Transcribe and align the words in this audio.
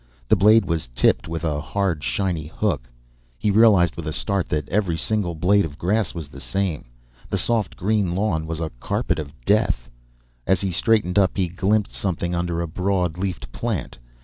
The 0.29 0.35
blade 0.35 0.65
was 0.65 0.87
tipped 0.95 1.27
with 1.27 1.43
a 1.43 1.61
hard, 1.61 2.03
shiny 2.03 2.47
hook. 2.47 2.89
He 3.37 3.51
realized 3.51 3.95
with 3.95 4.07
a 4.07 4.11
start 4.11 4.49
that 4.49 4.67
every 4.67 4.97
single 4.97 5.35
blade 5.35 5.63
of 5.63 5.77
grass 5.77 6.15
was 6.15 6.27
the 6.27 6.41
same. 6.41 6.85
The 7.29 7.37
soft 7.37 7.75
green 7.77 8.15
lawn 8.15 8.47
was 8.47 8.59
a 8.59 8.71
carpet 8.79 9.19
of 9.19 9.31
death. 9.45 9.91
As 10.47 10.61
he 10.61 10.71
straightened 10.71 11.19
up 11.19 11.37
he 11.37 11.47
glimpsed 11.47 11.93
something 11.93 12.33
under 12.33 12.61
a 12.61 12.67
broad 12.67 13.19
leafed 13.19 13.51
plant. 13.51 13.99